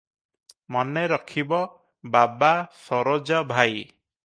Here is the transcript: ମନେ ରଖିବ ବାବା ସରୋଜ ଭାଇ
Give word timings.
ମନେ 0.75 1.03
ରଖିବ 1.11 1.59
ବାବା 2.17 2.51
ସରୋଜ 2.87 3.45
ଭାଇ 3.55 3.89